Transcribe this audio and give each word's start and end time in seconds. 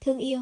Thương 0.00 0.18
yêu. 0.18 0.40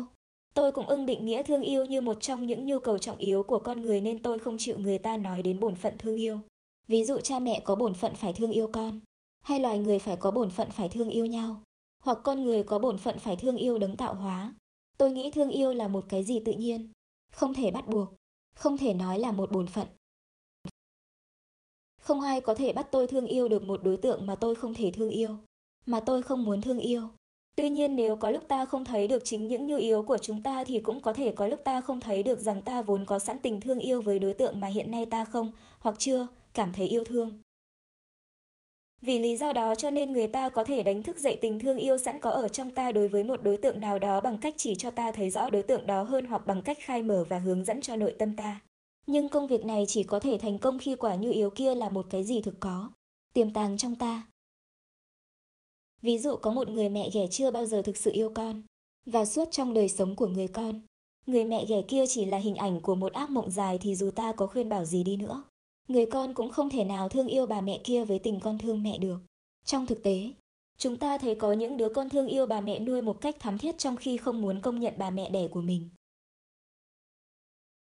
Tôi 0.54 0.72
cũng 0.72 0.86
ưng 0.86 1.06
định 1.06 1.26
nghĩa 1.26 1.42
thương 1.42 1.62
yêu 1.62 1.84
như 1.84 2.00
một 2.00 2.20
trong 2.20 2.46
những 2.46 2.66
nhu 2.66 2.78
cầu 2.78 2.98
trọng 2.98 3.18
yếu 3.18 3.42
của 3.42 3.58
con 3.58 3.80
người 3.80 4.00
nên 4.00 4.22
tôi 4.22 4.38
không 4.38 4.56
chịu 4.58 4.78
người 4.78 4.98
ta 4.98 5.16
nói 5.16 5.42
đến 5.42 5.60
bổn 5.60 5.74
phận 5.74 5.98
thương 5.98 6.16
yêu. 6.16 6.40
Ví 6.88 7.04
dụ 7.04 7.20
cha 7.20 7.38
mẹ 7.38 7.60
có 7.64 7.74
bổn 7.74 7.94
phận 7.94 8.14
phải 8.14 8.32
thương 8.32 8.50
yêu 8.50 8.70
con, 8.72 9.00
hay 9.40 9.60
loài 9.60 9.78
người 9.78 9.98
phải 9.98 10.16
có 10.16 10.30
bổn 10.30 10.50
phận 10.50 10.70
phải 10.70 10.88
thương 10.88 11.08
yêu 11.08 11.26
nhau, 11.26 11.62
hoặc 12.04 12.18
con 12.24 12.44
người 12.44 12.62
có 12.62 12.78
bổn 12.78 12.98
phận 12.98 13.18
phải 13.18 13.36
thương 13.36 13.56
yêu 13.56 13.78
đấng 13.78 13.96
tạo 13.96 14.14
hóa. 14.14 14.54
Tôi 14.98 15.10
nghĩ 15.10 15.30
thương 15.30 15.50
yêu 15.50 15.72
là 15.72 15.88
một 15.88 16.04
cái 16.08 16.24
gì 16.24 16.40
tự 16.44 16.52
nhiên, 16.52 16.92
không 17.32 17.54
thể 17.54 17.70
bắt 17.70 17.88
buộc, 17.88 18.08
không 18.54 18.78
thể 18.78 18.94
nói 18.94 19.18
là 19.18 19.32
một 19.32 19.52
bổn 19.52 19.66
phận. 19.66 19.86
Không 22.00 22.20
ai 22.20 22.40
có 22.40 22.54
thể 22.54 22.72
bắt 22.72 22.88
tôi 22.90 23.06
thương 23.06 23.26
yêu 23.26 23.48
được 23.48 23.62
một 23.62 23.82
đối 23.84 23.96
tượng 23.96 24.26
mà 24.26 24.34
tôi 24.34 24.54
không 24.54 24.74
thể 24.74 24.90
thương 24.90 25.10
yêu, 25.10 25.36
mà 25.86 26.00
tôi 26.00 26.22
không 26.22 26.44
muốn 26.44 26.62
thương 26.62 26.78
yêu. 26.78 27.08
Tuy 27.56 27.68
nhiên 27.68 27.96
nếu 27.96 28.16
có 28.16 28.30
lúc 28.30 28.48
ta 28.48 28.64
không 28.64 28.84
thấy 28.84 29.08
được 29.08 29.24
chính 29.24 29.48
những 29.48 29.66
nhu 29.66 29.76
yếu 29.76 30.02
của 30.02 30.18
chúng 30.18 30.42
ta 30.42 30.64
thì 30.64 30.80
cũng 30.80 31.00
có 31.00 31.12
thể 31.12 31.32
có 31.32 31.46
lúc 31.46 31.60
ta 31.64 31.80
không 31.80 32.00
thấy 32.00 32.22
được 32.22 32.40
rằng 32.40 32.62
ta 32.62 32.82
vốn 32.82 33.04
có 33.04 33.18
sẵn 33.18 33.38
tình 33.38 33.60
thương 33.60 33.78
yêu 33.78 34.02
với 34.02 34.18
đối 34.18 34.34
tượng 34.34 34.60
mà 34.60 34.66
hiện 34.66 34.90
nay 34.90 35.06
ta 35.06 35.24
không, 35.24 35.52
hoặc 35.78 35.94
chưa, 35.98 36.26
cảm 36.54 36.72
thấy 36.72 36.86
yêu 36.88 37.04
thương. 37.04 37.42
Vì 39.00 39.18
lý 39.18 39.36
do 39.36 39.52
đó 39.52 39.74
cho 39.74 39.90
nên 39.90 40.12
người 40.12 40.28
ta 40.28 40.48
có 40.48 40.64
thể 40.64 40.82
đánh 40.82 41.02
thức 41.02 41.18
dậy 41.18 41.38
tình 41.40 41.58
thương 41.58 41.76
yêu 41.76 41.98
sẵn 41.98 42.20
có 42.20 42.30
ở 42.30 42.48
trong 42.48 42.70
ta 42.70 42.92
đối 42.92 43.08
với 43.08 43.24
một 43.24 43.42
đối 43.42 43.56
tượng 43.56 43.80
nào 43.80 43.98
đó 43.98 44.20
bằng 44.20 44.38
cách 44.38 44.54
chỉ 44.56 44.74
cho 44.74 44.90
ta 44.90 45.12
thấy 45.12 45.30
rõ 45.30 45.50
đối 45.50 45.62
tượng 45.62 45.86
đó 45.86 46.02
hơn 46.02 46.24
hoặc 46.24 46.46
bằng 46.46 46.62
cách 46.62 46.78
khai 46.80 47.02
mở 47.02 47.24
và 47.28 47.38
hướng 47.38 47.64
dẫn 47.64 47.80
cho 47.80 47.96
nội 47.96 48.14
tâm 48.18 48.36
ta. 48.36 48.60
Nhưng 49.06 49.28
công 49.28 49.46
việc 49.46 49.64
này 49.64 49.84
chỉ 49.88 50.02
có 50.02 50.20
thể 50.20 50.38
thành 50.38 50.58
công 50.58 50.78
khi 50.78 50.96
quả 50.96 51.14
nhu 51.14 51.30
yếu 51.30 51.50
kia 51.50 51.74
là 51.74 51.88
một 51.88 52.06
cái 52.10 52.24
gì 52.24 52.42
thực 52.42 52.60
có, 52.60 52.90
tiềm 53.34 53.52
tàng 53.52 53.76
trong 53.76 53.94
ta. 53.94 54.22
Ví 56.02 56.18
dụ 56.18 56.36
có 56.36 56.50
một 56.50 56.68
người 56.68 56.88
mẹ 56.88 57.10
ghẻ 57.12 57.26
chưa 57.30 57.50
bao 57.50 57.66
giờ 57.66 57.82
thực 57.82 57.96
sự 57.96 58.10
yêu 58.14 58.32
con, 58.34 58.62
và 59.06 59.24
suốt 59.24 59.48
trong 59.50 59.74
đời 59.74 59.88
sống 59.88 60.16
của 60.16 60.26
người 60.26 60.48
con, 60.48 60.80
người 61.26 61.44
mẹ 61.44 61.66
ghẻ 61.66 61.82
kia 61.88 62.04
chỉ 62.06 62.24
là 62.24 62.38
hình 62.38 62.54
ảnh 62.54 62.80
của 62.80 62.94
một 62.94 63.12
ác 63.12 63.30
mộng 63.30 63.50
dài 63.50 63.78
thì 63.78 63.94
dù 63.94 64.10
ta 64.10 64.32
có 64.32 64.46
khuyên 64.46 64.68
bảo 64.68 64.84
gì 64.84 65.04
đi 65.04 65.16
nữa, 65.16 65.42
người 65.88 66.06
con 66.06 66.34
cũng 66.34 66.50
không 66.50 66.70
thể 66.70 66.84
nào 66.84 67.08
thương 67.08 67.26
yêu 67.26 67.46
bà 67.46 67.60
mẹ 67.60 67.80
kia 67.84 68.04
với 68.04 68.18
tình 68.18 68.40
con 68.40 68.58
thương 68.58 68.82
mẹ 68.82 68.98
được. 68.98 69.18
Trong 69.64 69.86
thực 69.86 70.02
tế, 70.02 70.32
chúng 70.78 70.96
ta 70.96 71.18
thấy 71.18 71.34
có 71.34 71.52
những 71.52 71.76
đứa 71.76 71.88
con 71.88 72.08
thương 72.08 72.26
yêu 72.26 72.46
bà 72.46 72.60
mẹ 72.60 72.78
nuôi 72.78 73.02
một 73.02 73.20
cách 73.20 73.36
thắm 73.40 73.58
thiết 73.58 73.78
trong 73.78 73.96
khi 73.96 74.16
không 74.16 74.40
muốn 74.40 74.60
công 74.60 74.80
nhận 74.80 74.94
bà 74.98 75.10
mẹ 75.10 75.30
đẻ 75.30 75.48
của 75.48 75.60
mình. 75.60 75.88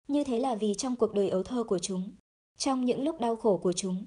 Như 0.08 0.24
thế 0.24 0.38
là 0.38 0.54
vì 0.54 0.74
trong 0.74 0.96
cuộc 0.96 1.14
đời 1.14 1.28
ấu 1.28 1.42
thơ 1.42 1.64
của 1.64 1.78
chúng, 1.78 2.10
trong 2.58 2.84
những 2.84 3.04
lúc 3.04 3.20
đau 3.20 3.36
khổ 3.36 3.56
của 3.56 3.72
chúng, 3.72 4.04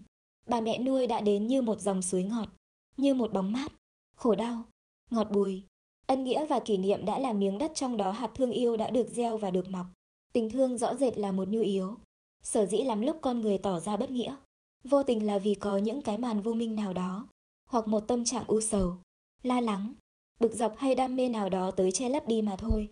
bà 0.47 0.61
mẹ 0.61 0.77
nuôi 0.79 1.07
đã 1.07 1.21
đến 1.21 1.47
như 1.47 1.61
một 1.61 1.79
dòng 1.79 2.01
suối 2.01 2.23
ngọt, 2.23 2.49
như 2.97 3.13
một 3.13 3.33
bóng 3.33 3.51
mát, 3.51 3.71
khổ 4.17 4.35
đau, 4.35 4.63
ngọt 5.09 5.31
bùi. 5.31 5.63
Ân 6.07 6.23
nghĩa 6.23 6.45
và 6.45 6.59
kỷ 6.59 6.77
niệm 6.77 7.05
đã 7.05 7.19
là 7.19 7.33
miếng 7.33 7.57
đất 7.57 7.71
trong 7.75 7.97
đó 7.97 8.11
hạt 8.11 8.31
thương 8.35 8.51
yêu 8.51 8.77
đã 8.77 8.89
được 8.89 9.07
gieo 9.09 9.37
và 9.37 9.51
được 9.51 9.69
mọc. 9.69 9.85
Tình 10.33 10.49
thương 10.49 10.77
rõ 10.77 10.95
rệt 10.95 11.17
là 11.17 11.31
một 11.31 11.47
nhu 11.47 11.61
yếu. 11.61 11.95
Sở 12.43 12.65
dĩ 12.65 12.77
lắm 12.77 13.01
lúc 13.01 13.17
con 13.21 13.41
người 13.41 13.57
tỏ 13.57 13.79
ra 13.79 13.97
bất 13.97 14.11
nghĩa. 14.11 14.35
Vô 14.83 15.03
tình 15.03 15.25
là 15.25 15.37
vì 15.37 15.55
có 15.55 15.77
những 15.77 16.01
cái 16.01 16.17
màn 16.17 16.41
vô 16.41 16.53
minh 16.53 16.75
nào 16.75 16.93
đó, 16.93 17.27
hoặc 17.69 17.87
một 17.87 17.99
tâm 17.99 18.25
trạng 18.25 18.43
u 18.47 18.61
sầu, 18.61 18.97
la 19.43 19.61
lắng, 19.61 19.93
bực 20.39 20.53
dọc 20.53 20.77
hay 20.77 20.95
đam 20.95 21.15
mê 21.15 21.29
nào 21.29 21.49
đó 21.49 21.71
tới 21.71 21.91
che 21.91 22.09
lấp 22.09 22.27
đi 22.27 22.41
mà 22.41 22.55
thôi. 22.55 22.89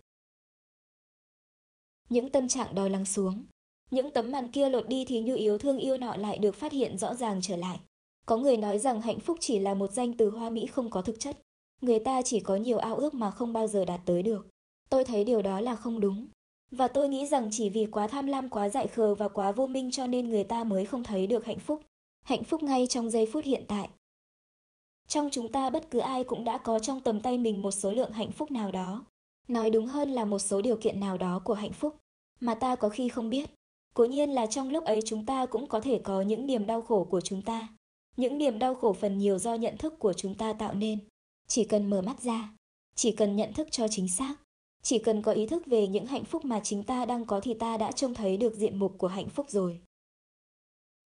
Những 2.09 2.29
tâm 2.29 2.47
trạng 2.47 2.75
đó 2.75 2.87
lắng 2.87 3.05
xuống, 3.05 3.45
những 3.91 4.11
tấm 4.11 4.31
màn 4.31 4.51
kia 4.51 4.69
lột 4.69 4.87
đi 4.87 5.05
thì 5.05 5.21
nhu 5.21 5.35
yếu 5.35 5.57
thương 5.57 5.77
yêu 5.77 5.97
nọ 5.97 6.15
lại 6.15 6.37
được 6.37 6.55
phát 6.55 6.71
hiện 6.71 6.97
rõ 6.97 7.15
ràng 7.15 7.39
trở 7.41 7.55
lại. 7.55 7.79
Có 8.25 8.37
người 8.37 8.57
nói 8.57 8.79
rằng 8.79 9.01
hạnh 9.01 9.19
phúc 9.19 9.37
chỉ 9.39 9.59
là 9.59 9.73
một 9.73 9.91
danh 9.91 10.13
từ 10.13 10.29
hoa 10.29 10.49
mỹ 10.49 10.65
không 10.65 10.89
có 10.89 11.01
thực 11.01 11.19
chất. 11.19 11.37
Người 11.81 11.99
ta 11.99 12.21
chỉ 12.21 12.39
có 12.39 12.55
nhiều 12.55 12.77
ao 12.77 12.95
ước 12.95 13.13
mà 13.13 13.31
không 13.31 13.53
bao 13.53 13.67
giờ 13.67 13.85
đạt 13.85 14.01
tới 14.05 14.23
được. 14.23 14.47
Tôi 14.89 15.03
thấy 15.03 15.23
điều 15.23 15.41
đó 15.41 15.59
là 15.59 15.75
không 15.75 15.99
đúng. 15.99 16.27
Và 16.71 16.87
tôi 16.87 17.09
nghĩ 17.09 17.25
rằng 17.25 17.49
chỉ 17.51 17.69
vì 17.69 17.85
quá 17.85 18.07
tham 18.07 18.27
lam, 18.27 18.49
quá 18.49 18.69
dại 18.69 18.87
khờ 18.87 19.15
và 19.15 19.27
quá 19.27 19.51
vô 19.51 19.67
minh 19.67 19.91
cho 19.91 20.07
nên 20.07 20.29
người 20.29 20.43
ta 20.43 20.63
mới 20.63 20.85
không 20.85 21.03
thấy 21.03 21.27
được 21.27 21.45
hạnh 21.45 21.59
phúc. 21.59 21.81
Hạnh 22.23 22.43
phúc 22.43 22.64
ngay 22.64 22.87
trong 22.87 23.09
giây 23.09 23.25
phút 23.33 23.43
hiện 23.43 23.64
tại. 23.67 23.89
Trong 25.08 25.30
chúng 25.31 25.52
ta 25.52 25.69
bất 25.69 25.91
cứ 25.91 25.99
ai 25.99 26.23
cũng 26.23 26.43
đã 26.43 26.58
có 26.58 26.80
trong 26.80 27.02
tầm 27.02 27.21
tay 27.21 27.37
mình 27.37 27.61
một 27.61 27.71
số 27.71 27.91
lượng 27.91 28.11
hạnh 28.11 28.31
phúc 28.31 28.52
nào 28.52 28.71
đó. 28.71 29.05
Nói 29.47 29.69
đúng 29.69 29.85
hơn 29.85 30.09
là 30.09 30.25
một 30.25 30.39
số 30.39 30.61
điều 30.61 30.77
kiện 30.77 30.99
nào 30.99 31.17
đó 31.17 31.41
của 31.43 31.53
hạnh 31.53 31.73
phúc, 31.73 31.95
mà 32.39 32.55
ta 32.55 32.75
có 32.75 32.89
khi 32.89 33.09
không 33.09 33.30
biết. 33.30 33.49
Cố 33.93 34.05
nhiên 34.05 34.30
là 34.30 34.45
trong 34.45 34.69
lúc 34.69 34.83
ấy 34.83 34.99
chúng 35.05 35.25
ta 35.25 35.45
cũng 35.45 35.67
có 35.67 35.80
thể 35.80 35.99
có 36.03 36.21
những 36.21 36.45
niềm 36.45 36.65
đau 36.65 36.81
khổ 36.81 37.08
của 37.09 37.21
chúng 37.21 37.41
ta. 37.41 37.67
Những 38.17 38.37
niềm 38.37 38.59
đau 38.59 38.76
khổ 38.76 38.93
phần 38.93 39.17
nhiều 39.17 39.39
do 39.39 39.55
nhận 39.55 39.77
thức 39.77 39.99
của 39.99 40.14
chúng 40.14 40.36
ta 40.36 40.53
tạo 40.53 40.73
nên. 40.73 40.99
Chỉ 41.48 41.65
cần 41.65 41.89
mở 41.89 42.02
mắt 42.02 42.21
ra, 42.21 42.53
chỉ 42.95 43.11
cần 43.11 43.36
nhận 43.36 43.53
thức 43.53 43.67
cho 43.71 43.87
chính 43.87 44.08
xác, 44.08 44.36
chỉ 44.81 44.99
cần 44.99 45.21
có 45.21 45.31
ý 45.31 45.48
thức 45.48 45.65
về 45.65 45.87
những 45.87 46.05
hạnh 46.05 46.26
phúc 46.26 46.45
mà 46.45 46.59
chính 46.59 46.83
ta 46.83 47.05
đang 47.05 47.26
có 47.26 47.39
thì 47.39 47.53
ta 47.53 47.77
đã 47.77 47.92
trông 47.92 48.14
thấy 48.14 48.37
được 48.37 48.55
diện 48.55 48.80
mục 48.80 48.95
của 48.98 49.08
hạnh 49.08 49.30
phúc 49.30 49.49
rồi. 49.49 49.81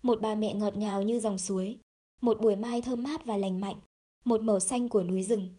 Một 0.03 0.21
bà 0.21 0.35
mẹ 0.35 0.53
ngọt 0.53 0.77
ngào 0.77 1.03
như 1.03 1.19
dòng 1.19 1.37
suối, 1.37 1.77
một 2.21 2.41
buổi 2.41 2.55
mai 2.55 2.81
thơm 2.81 3.03
mát 3.03 3.25
và 3.25 3.37
lành 3.37 3.59
mạnh, 3.59 3.75
một 4.25 4.41
màu 4.41 4.59
xanh 4.59 4.89
của 4.89 5.03
núi 5.03 5.23
rừng, 5.23 5.49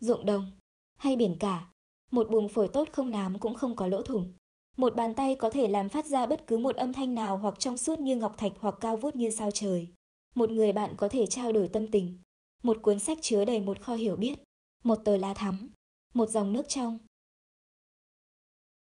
ruộng 0.00 0.26
đồng, 0.26 0.50
hay 0.96 1.16
biển 1.16 1.36
cả, 1.40 1.70
một 2.10 2.30
buồng 2.30 2.48
phổi 2.48 2.68
tốt 2.68 2.88
không 2.92 3.10
nám 3.10 3.38
cũng 3.38 3.54
không 3.54 3.76
có 3.76 3.86
lỗ 3.86 4.02
thủng. 4.02 4.32
Một 4.76 4.96
bàn 4.96 5.14
tay 5.14 5.34
có 5.34 5.50
thể 5.50 5.68
làm 5.68 5.88
phát 5.88 6.06
ra 6.06 6.26
bất 6.26 6.46
cứ 6.46 6.58
một 6.58 6.76
âm 6.76 6.92
thanh 6.92 7.14
nào 7.14 7.36
hoặc 7.36 7.58
trong 7.58 7.76
suốt 7.76 7.98
như 7.98 8.16
ngọc 8.16 8.34
thạch 8.38 8.52
hoặc 8.60 8.74
cao 8.80 8.96
vút 8.96 9.16
như 9.16 9.30
sao 9.30 9.50
trời. 9.50 9.88
Một 10.34 10.50
người 10.50 10.72
bạn 10.72 10.94
có 10.96 11.08
thể 11.08 11.26
trao 11.26 11.52
đổi 11.52 11.68
tâm 11.68 11.90
tình. 11.90 12.18
Một 12.62 12.78
cuốn 12.82 12.98
sách 12.98 13.18
chứa 13.22 13.44
đầy 13.44 13.60
một 13.60 13.80
kho 13.80 13.94
hiểu 13.94 14.16
biết. 14.16 14.34
Một 14.84 14.96
tờ 15.04 15.16
lá 15.16 15.34
thắm. 15.34 15.70
Một 16.14 16.28
dòng 16.28 16.52
nước 16.52 16.68
trong. 16.68 16.98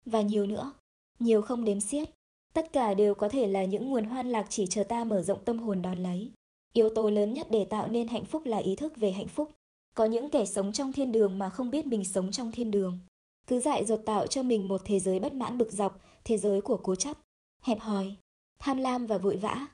Và 0.05 0.23
nhiều 0.23 0.47
nữa. 0.47 0.73
Nhiều 1.19 1.43
không 1.43 1.65
đếm 1.65 1.81
xiết. 1.81 2.11
Tất 2.53 2.73
cả 2.73 2.95
đều 2.95 3.15
có 3.15 3.29
thể 3.29 3.47
là 3.47 3.65
những 3.65 3.91
nguồn 3.91 4.05
hoan 4.05 4.29
lạc 4.29 4.47
chỉ 4.49 4.67
chờ 4.67 4.85
ta 4.85 5.05
mở 5.05 5.23
rộng 5.23 5.45
tâm 5.45 5.59
hồn 5.59 5.83
đón 5.83 5.99
lấy. 5.99 6.33
Yếu 6.73 6.91
tố 6.95 7.11
lớn 7.11 7.35
nhất 7.35 7.47
để 7.51 7.65
tạo 7.65 7.89
nên 7.89 8.09
hạnh 8.09 8.25
phúc 8.25 8.43
là 8.45 8.59
ý 8.59 8.77
thức 8.77 8.97
về 8.97 9.13
hạnh 9.13 9.29
phúc. 9.29 9.51
Có 9.95 10.05
những 10.05 10.31
kẻ 10.31 10.45
sống 10.45 10.73
trong 10.73 10.93
thiên 10.93 11.13
đường 11.13 11.39
mà 11.39 11.51
không 11.51 11.71
biết 11.71 11.87
mình 11.87 12.05
sống 12.05 12.31
trong 12.31 12.53
thiên 12.53 12.71
đường. 12.71 12.99
Cứ 13.47 13.61
dại 13.61 13.85
dột 13.85 14.01
tạo 14.07 14.27
cho 14.27 14.43
mình 14.43 14.69
một 14.69 14.81
thế 14.85 15.01
giới 15.01 15.21
bất 15.21 15.35
mãn 15.35 15.59
bực 15.59 15.73
dọc, 15.73 16.01
thế 16.25 16.39
giới 16.39 16.61
của 16.61 16.77
cố 16.77 16.95
chấp, 16.95 17.17
hẹp 17.63 17.81
hòi, 17.81 18.17
tham 18.59 18.77
lam 18.77 19.07
và 19.07 19.19
vội 19.19 19.37
vã. 19.37 19.67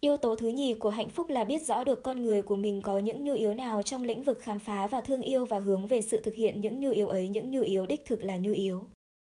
Yếu 0.00 0.16
tố 0.16 0.36
thứ 0.36 0.48
nhì 0.48 0.74
của 0.74 0.90
hạnh 0.90 1.08
phúc 1.08 1.28
là 1.28 1.44
biết 1.44 1.62
rõ 1.62 1.84
được 1.84 2.02
con 2.02 2.22
người 2.22 2.42
của 2.42 2.56
mình 2.56 2.82
có 2.82 2.98
những 2.98 3.24
nhu 3.24 3.34
yếu 3.34 3.54
nào 3.54 3.82
trong 3.82 4.04
lĩnh 4.04 4.22
vực 4.22 4.38
khám 4.40 4.58
phá 4.58 4.86
và 4.86 5.00
thương 5.00 5.22
yêu 5.22 5.44
và 5.44 5.58
hướng 5.58 5.86
về 5.86 6.02
sự 6.02 6.20
thực 6.24 6.34
hiện 6.34 6.60
những 6.60 6.80
nhu 6.80 6.90
yếu 6.90 7.08
ấy. 7.08 7.28
Những 7.28 7.50
nhu 7.50 7.62
yếu 7.62 7.86
đích 7.86 8.04
thực 8.04 8.22
là 8.22 8.36
nhu 8.36 8.52
yếu, 8.52 8.84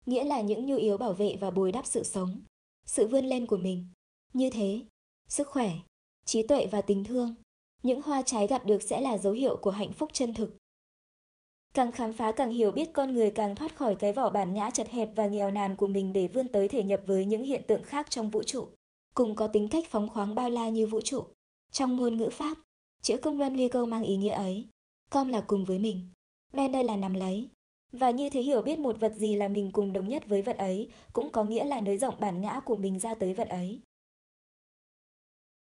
nghĩa 0.06 0.24
là 0.24 0.40
những 0.40 0.66
nhu 0.66 0.76
yếu 0.76 0.96
bảo 0.98 1.12
vệ 1.12 1.36
và 1.40 1.50
bồi 1.50 1.72
đắp 1.72 1.86
sự 1.86 2.02
sống, 2.02 2.40
sự 2.86 3.06
vươn 3.06 3.24
lên 3.24 3.46
của 3.46 3.56
mình. 3.56 3.86
Như 4.32 4.50
thế, 4.50 4.80
sức 5.28 5.48
khỏe, 5.48 5.70
trí 6.24 6.46
tuệ 6.46 6.66
và 6.66 6.80
tình 6.80 7.04
thương, 7.04 7.34
những 7.82 8.02
hoa 8.02 8.22
trái 8.22 8.46
gặp 8.46 8.66
được 8.66 8.82
sẽ 8.82 9.00
là 9.00 9.18
dấu 9.18 9.32
hiệu 9.32 9.56
của 9.56 9.70
hạnh 9.70 9.92
phúc 9.92 10.10
chân 10.12 10.34
thực. 10.34 10.56
Càng 11.74 11.92
khám 11.92 12.12
phá 12.12 12.32
càng 12.32 12.50
hiểu 12.50 12.70
biết 12.70 12.92
con 12.92 13.14
người 13.14 13.30
càng 13.30 13.56
thoát 13.56 13.76
khỏi 13.76 13.94
cái 13.94 14.12
vỏ 14.12 14.30
bản 14.30 14.54
ngã 14.54 14.70
chật 14.70 14.90
hẹp 14.90 15.08
và 15.16 15.26
nghèo 15.26 15.50
nàn 15.50 15.76
của 15.76 15.86
mình 15.86 16.12
để 16.12 16.28
vươn 16.28 16.48
tới 16.48 16.68
thể 16.68 16.82
nhập 16.82 17.00
với 17.06 17.24
những 17.24 17.42
hiện 17.42 17.62
tượng 17.66 17.82
khác 17.82 18.10
trong 18.10 18.30
vũ 18.30 18.42
trụ 18.42 18.68
cùng 19.14 19.34
có 19.34 19.46
tính 19.46 19.68
cách 19.68 19.84
phóng 19.90 20.08
khoáng 20.08 20.34
bao 20.34 20.50
la 20.50 20.68
như 20.68 20.86
vũ 20.86 21.00
trụ. 21.00 21.24
Trong 21.72 21.96
ngôn 21.96 22.16
ngữ 22.16 22.28
Pháp, 22.32 22.58
chữ 23.02 23.16
công 23.16 23.38
luân 23.38 23.56
ly 23.56 23.68
câu 23.68 23.86
mang 23.86 24.02
ý 24.02 24.16
nghĩa 24.16 24.32
ấy. 24.32 24.68
Com 25.10 25.28
là 25.28 25.40
cùng 25.40 25.64
với 25.64 25.78
mình, 25.78 26.08
men 26.52 26.72
đây 26.72 26.84
là 26.84 26.96
nằm 26.96 27.14
lấy. 27.14 27.48
Và 27.92 28.10
như 28.10 28.30
thế 28.30 28.40
hiểu 28.40 28.62
biết 28.62 28.78
một 28.78 29.00
vật 29.00 29.12
gì 29.16 29.36
là 29.36 29.48
mình 29.48 29.70
cùng 29.72 29.92
đồng 29.92 30.08
nhất 30.08 30.28
với 30.28 30.42
vật 30.42 30.58
ấy, 30.58 30.90
cũng 31.12 31.30
có 31.30 31.44
nghĩa 31.44 31.64
là 31.64 31.80
nới 31.80 31.98
rộng 31.98 32.14
bản 32.20 32.40
ngã 32.40 32.60
của 32.64 32.76
mình 32.76 32.98
ra 32.98 33.14
tới 33.14 33.34
vật 33.34 33.48
ấy. 33.48 33.80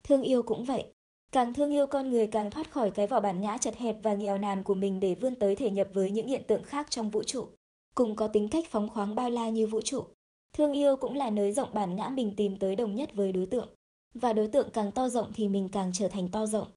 Thương 0.03 0.23
yêu 0.23 0.43
cũng 0.43 0.65
vậy. 0.65 0.85
Càng 1.33 1.55
thương 1.55 1.71
yêu 1.71 1.87
con 1.87 2.11
người 2.11 2.27
càng 2.27 2.51
thoát 2.51 2.71
khỏi 2.71 2.91
cái 2.91 3.07
vỏ 3.07 3.21
bản 3.21 3.41
ngã 3.41 3.59
chật 3.59 3.77
hẹp 3.77 3.97
và 4.03 4.15
nghèo 4.15 4.39
nàn 4.39 4.63
của 4.63 4.75
mình 4.75 5.01
để 5.01 5.15
vươn 5.15 5.35
tới 5.35 5.57
thể 5.57 5.71
nhập 5.71 5.89
với 5.93 6.11
những 6.11 6.29
hiện 6.29 6.43
tượng 6.47 6.63
khác 6.63 6.87
trong 6.91 7.11
vũ 7.11 7.23
trụ. 7.23 7.49
Cùng 7.95 8.17
có 8.17 8.29
tính 8.29 8.49
cách 8.49 8.65
phóng 8.71 8.89
khoáng 8.89 9.15
bao 9.15 9.31
la 9.31 9.49
như 9.49 9.67
vũ 9.67 9.81
trụ. 9.81 10.05
Thương 10.53 10.73
yêu 10.73 10.97
cũng 10.97 11.15
là 11.15 11.31
nới 11.31 11.53
rộng 11.53 11.75
bản 11.75 11.97
ngã 11.97 12.09
mình 12.09 12.35
tìm 12.37 12.57
tới 12.57 12.77
đồng 12.77 12.95
nhất 12.95 13.11
với 13.15 13.33
đối 13.33 13.47
tượng. 13.47 13.69
Và 14.15 14.33
đối 14.33 14.49
tượng 14.49 14.71
càng 14.73 14.93
to 14.93 15.09
rộng 15.09 15.33
thì 15.35 15.49
mình 15.49 15.69
càng 15.73 15.91
trở 15.95 16.09
thành 16.09 16.29
to 16.29 16.47
rộng. 16.47 16.69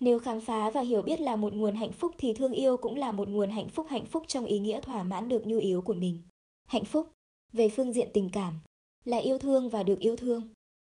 Nếu 0.00 0.18
khám 0.18 0.40
phá 0.40 0.70
và 0.70 0.80
hiểu 0.80 1.02
biết 1.02 1.20
là 1.20 1.36
một 1.36 1.52
nguồn 1.52 1.74
hạnh 1.74 1.92
phúc 1.92 2.14
thì 2.18 2.34
thương 2.34 2.52
yêu 2.52 2.76
cũng 2.76 2.96
là 2.96 3.12
một 3.12 3.28
nguồn 3.28 3.50
hạnh 3.50 3.68
phúc 3.68 3.86
hạnh 3.90 4.06
phúc 4.06 4.24
trong 4.26 4.44
ý 4.44 4.58
nghĩa 4.58 4.80
thỏa 4.80 5.02
mãn 5.02 5.28
được 5.28 5.46
nhu 5.46 5.58
yếu 5.58 5.82
của 5.82 5.94
mình. 5.94 6.22
Hạnh 6.66 6.84
phúc, 6.84 7.12
về 7.52 7.68
phương 7.68 7.92
diện 7.92 8.08
tình 8.12 8.30
cảm, 8.32 8.58
là 9.04 9.16
yêu 9.16 9.38
thương 9.38 9.68
và 9.68 9.82
được 9.82 9.98
yêu 9.98 10.16
thương. 10.16 10.42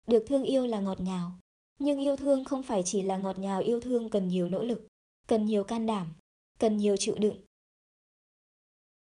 Được 0.07 0.23
thương 0.27 0.43
yêu 0.43 0.67
là 0.67 0.79
ngọt 0.79 0.99
ngào. 0.99 1.31
Nhưng 1.79 1.99
yêu 1.99 2.15
thương 2.15 2.43
không 2.43 2.63
phải 2.63 2.83
chỉ 2.85 3.01
là 3.01 3.17
ngọt 3.17 3.39
ngào 3.39 3.61
yêu 3.61 3.81
thương 3.81 4.09
cần 4.09 4.27
nhiều 4.27 4.49
nỗ 4.49 4.63
lực, 4.63 4.87
cần 5.27 5.45
nhiều 5.45 5.63
can 5.63 5.85
đảm, 5.85 6.07
cần 6.59 6.77
nhiều 6.77 6.97
chịu 6.97 7.15
đựng. 7.17 7.35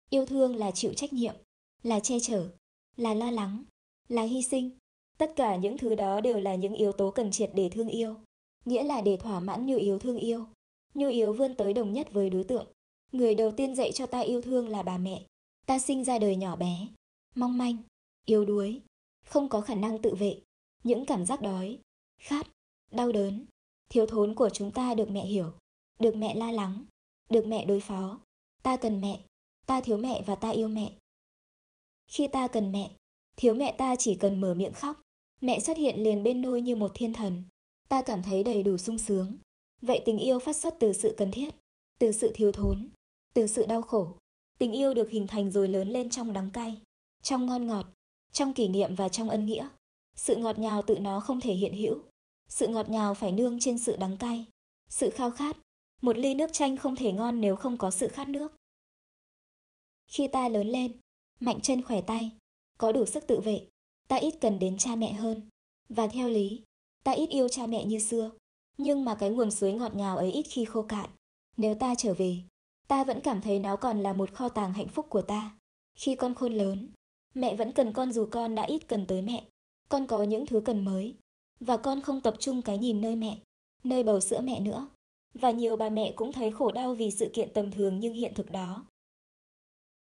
Yêu 0.10 0.26
thương 0.26 0.56
là 0.56 0.72
chịu 0.72 0.94
trách 0.94 1.14
nhiệm, 1.14 1.36
là 1.84 2.00
che 2.00 2.20
chở, 2.20 2.50
là 2.96 3.14
lo 3.14 3.32
lắng, 3.32 3.64
là 4.08 4.24
hy 4.24 4.42
sinh. 4.42 4.72
Tất 5.18 5.34
cả 5.36 5.56
những 5.56 5.78
thứ 5.78 5.96
đó 5.96 6.22
đều 6.22 6.40
là 6.40 6.56
những 6.56 6.74
yếu 6.74 6.92
tố 6.92 7.12
cần 7.12 7.32
triệt 7.32 7.52
để 7.54 7.70
thương 7.70 7.90
yêu, 7.90 8.16
nghĩa 8.66 8.84
là 8.84 9.02
để 9.02 9.18
thỏa 9.18 9.40
mãn 9.40 9.66
nhu 9.66 9.78
yếu 9.78 10.00
thương 10.00 10.18
yêu. 10.18 10.46
Nhu 10.94 11.10
yếu 11.10 11.34
vươn 11.34 11.56
tới 11.56 11.74
đồng 11.74 11.94
nhất 11.94 12.08
với 12.14 12.30
đối 12.30 12.44
tượng, 12.44 12.68
Người 13.12 13.36
đầu 13.36 13.52
tiên 13.52 13.76
dạy 13.76 13.92
cho 13.92 14.06
ta 14.06 14.20
yêu 14.20 14.42
thương 14.42 14.70
là 14.70 14.84
bà 14.84 14.98
mẹ. 14.98 15.26
Ta 15.66 15.80
sinh 15.80 16.04
ra 16.04 16.20
đời 16.20 16.36
nhỏ 16.36 16.56
bé, 16.56 16.88
mong 17.36 17.58
manh, 17.58 17.78
yếu 18.26 18.46
đuối, 18.46 18.82
không 19.26 19.50
có 19.50 19.62
khả 19.62 19.76
năng 19.76 20.02
tự 20.02 20.16
vệ. 20.16 20.42
Những 20.84 21.06
cảm 21.06 21.26
giác 21.26 21.42
đói, 21.42 21.80
khát, 22.22 22.48
đau 22.92 23.12
đớn, 23.12 23.46
thiếu 23.90 24.06
thốn 24.06 24.36
của 24.36 24.50
chúng 24.50 24.72
ta 24.72 24.94
được 24.94 25.10
mẹ 25.10 25.26
hiểu, 25.26 25.52
được 26.00 26.16
mẹ 26.16 26.36
la 26.36 26.52
lắng, 26.52 26.86
được 27.30 27.48
mẹ 27.48 27.66
đối 27.66 27.80
phó. 27.80 28.20
Ta 28.64 28.78
cần 28.78 29.02
mẹ, 29.02 29.22
ta 29.66 29.82
thiếu 29.82 29.98
mẹ 29.98 30.24
và 30.26 30.36
ta 30.36 30.50
yêu 30.50 30.68
mẹ. 30.68 30.92
Khi 32.08 32.28
ta 32.28 32.48
cần 32.48 32.72
mẹ, 32.72 32.92
thiếu 33.36 33.54
mẹ 33.54 33.76
ta 33.78 33.96
chỉ 33.96 34.16
cần 34.16 34.42
mở 34.42 34.54
miệng 34.54 34.74
khóc. 34.74 35.02
Mẹ 35.42 35.60
xuất 35.60 35.78
hiện 35.78 36.04
liền 36.04 36.24
bên 36.24 36.42
nôi 36.42 36.62
như 36.62 36.76
một 36.76 36.92
thiên 36.96 37.14
thần. 37.14 37.44
Ta 37.90 38.02
cảm 38.02 38.24
thấy 38.24 38.44
đầy 38.44 38.64
đủ 38.64 38.78
sung 38.78 38.98
sướng. 38.98 39.38
Vậy 39.82 40.02
tình 40.06 40.18
yêu 40.18 40.40
phát 40.40 40.56
xuất 40.56 40.76
từ 40.80 40.94
sự 40.94 41.14
cần 41.18 41.32
thiết, 41.32 41.56
từ 42.00 42.12
sự 42.12 42.32
thiếu 42.36 42.52
thốn, 42.52 42.90
từ 43.34 43.48
sự 43.48 43.66
đau 43.66 43.82
khổ. 43.82 44.18
Tình 44.58 44.72
yêu 44.72 44.94
được 44.94 45.10
hình 45.10 45.28
thành 45.28 45.52
rồi 45.52 45.68
lớn 45.68 45.90
lên 45.90 46.10
trong 46.10 46.34
đắng 46.34 46.50
cay, 46.52 46.82
trong 47.24 47.46
ngon 47.46 47.68
ngọt, 47.68 47.86
trong 48.32 48.54
kỷ 48.54 48.68
niệm 48.68 48.96
và 48.96 49.10
trong 49.10 49.30
ân 49.30 49.46
nghĩa. 49.46 49.70
Sự 50.16 50.36
ngọt 50.36 50.60
ngào 50.60 50.82
tự 50.82 51.00
nó 51.00 51.20
không 51.20 51.42
thể 51.42 51.54
hiện 51.54 51.74
hữu. 51.74 52.00
Sự 52.50 52.68
ngọt 52.68 52.90
ngào 52.90 53.14
phải 53.14 53.32
nương 53.32 53.60
trên 53.60 53.80
sự 53.80 53.96
đắng 53.96 54.18
cay. 54.18 54.46
Sự 54.90 55.10
khao 55.10 55.32
khát. 55.32 55.58
Một 56.02 56.18
ly 56.18 56.34
nước 56.34 56.54
chanh 56.54 56.78
không 56.78 56.96
thể 56.96 57.12
ngon 57.12 57.42
nếu 57.42 57.56
không 57.56 57.78
có 57.78 57.92
sự 57.92 58.08
khát 58.08 58.30
nước. 58.30 58.56
Khi 60.08 60.28
ta 60.28 60.50
lớn 60.50 60.68
lên, 60.68 61.00
mạnh 61.40 61.60
chân 61.62 61.82
khỏe 61.82 62.02
tay, 62.02 62.32
có 62.78 62.92
đủ 62.92 63.06
sức 63.06 63.28
tự 63.28 63.40
vệ, 63.40 63.68
ta 64.08 64.16
ít 64.16 64.36
cần 64.42 64.60
đến 64.60 64.78
cha 64.78 64.96
mẹ 64.96 65.14
hơn. 65.14 65.42
Và 65.90 66.08
theo 66.08 66.30
lý, 66.30 66.62
ta 67.04 67.12
ít 67.12 67.30
yêu 67.30 67.48
cha 67.48 67.68
mẹ 67.68 67.86
như 67.86 68.00
xưa. 68.00 68.32
Nhưng 68.78 69.06
mà 69.06 69.16
cái 69.16 69.30
nguồn 69.30 69.52
suối 69.52 69.74
ngọt 69.74 69.96
ngào 69.96 70.18
ấy 70.18 70.32
ít 70.32 70.44
khi 70.44 70.66
khô 70.66 70.82
cạn. 70.82 71.10
Nếu 71.58 71.76
ta 71.76 71.96
trở 71.96 72.14
về, 72.14 72.38
ta 72.88 73.04
vẫn 73.04 73.20
cảm 73.24 73.42
thấy 73.42 73.60
nó 73.60 73.76
còn 73.76 74.04
là 74.04 74.14
một 74.14 74.34
kho 74.34 74.50
tàng 74.50 74.74
hạnh 74.74 74.88
phúc 74.88 75.06
của 75.10 75.22
ta. 75.22 75.58
Khi 75.96 76.16
con 76.16 76.36
khôn 76.36 76.54
lớn, 76.54 76.90
mẹ 77.34 77.56
vẫn 77.56 77.72
cần 77.72 77.94
con 77.94 78.12
dù 78.12 78.28
con 78.32 78.56
đã 78.56 78.64
ít 78.64 78.88
cần 78.88 79.06
tới 79.06 79.22
mẹ. 79.22 79.44
Con 79.90 80.08
có 80.08 80.24
những 80.24 80.46
thứ 80.46 80.62
cần 80.66 80.86
mới. 80.86 81.16
Và 81.60 81.78
con 81.78 82.02
không 82.02 82.22
tập 82.22 82.36
trung 82.40 82.62
cái 82.62 82.78
nhìn 82.78 83.02
nơi 83.02 83.16
mẹ, 83.16 83.40
nơi 83.84 84.04
bầu 84.04 84.20
sữa 84.20 84.42
mẹ 84.44 84.60
nữa. 84.60 84.88
Và 85.34 85.52
nhiều 85.52 85.76
bà 85.76 85.90
mẹ 85.90 86.14
cũng 86.16 86.34
thấy 86.34 86.52
khổ 86.52 86.72
đau 86.72 86.94
vì 86.94 87.12
sự 87.12 87.30
kiện 87.34 87.54
tầm 87.54 87.72
thường 87.72 88.00
nhưng 88.00 88.14
hiện 88.14 88.34
thực 88.34 88.52
đó. 88.52 88.86